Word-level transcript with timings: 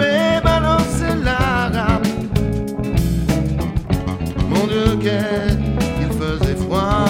vez 0.00 0.39
Qu'il 5.00 6.12
faisait 6.20 6.56
froid. 6.56 7.06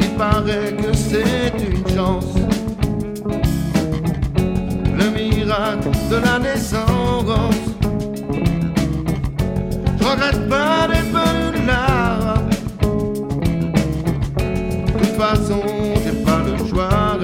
Il 0.00 0.08
paraît 0.16 0.74
que 0.74 0.96
c'est 0.96 1.52
une 1.58 1.86
chance. 1.94 2.34
Le 4.98 5.10
miracle 5.10 5.90
de 6.10 6.16
la 6.16 6.38
naissance. 6.38 7.56
Je 9.98 10.04
regrette 10.04 10.48
pas 10.48 10.88
d'être 10.88 11.12
venu 11.12 11.66
là. 11.66 12.36
De 14.86 14.98
toute 14.98 15.16
façon, 15.18 15.60
j'ai 16.02 16.24
pas 16.24 16.38
le 16.38 16.56
choix. 16.66 17.14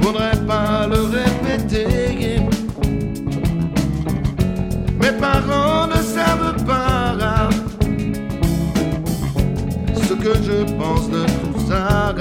Faudrait 0.00 0.46
pas 0.46 0.86
le 0.86 1.00
répéter. 1.02 2.40
Mes 5.00 5.12
parents 5.18 5.86
ne 5.88 5.96
savent 5.96 6.64
pas 6.64 7.48
ce 9.94 10.14
que 10.14 10.34
je 10.44 10.64
pense 10.78 11.08
de 11.10 11.24
tout 11.24 11.60
ça. 11.68 12.14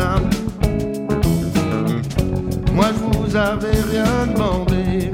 Moi 2.74 2.88
je 2.96 3.18
vous 3.18 3.36
avais 3.36 3.82
rien 3.92 4.28
demandé. 4.34 5.12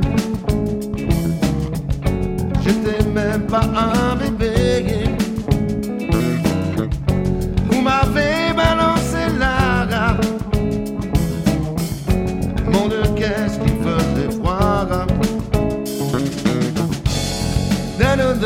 J'étais 2.63 3.03
même 3.09 3.41
pas 3.47 3.65
un 3.75 4.06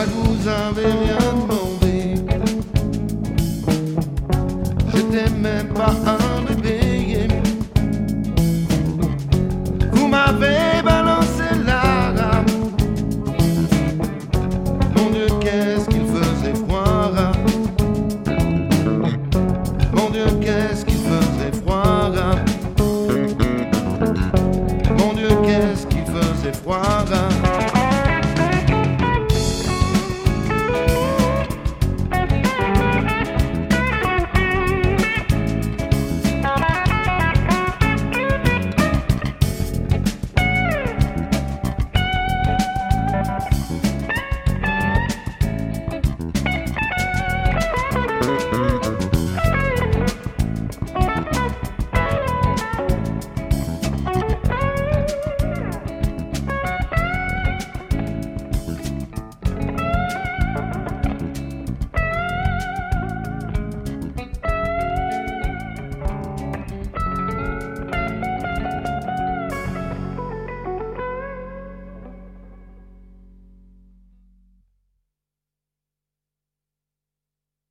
Moi 0.00 0.08
je 0.08 0.30
vous 0.30 0.48
avais 0.48 0.92
rien 0.92 1.18
demandé. 1.34 2.14
Je 4.94 5.00
t'aimais 5.02 5.64
pas 5.74 6.19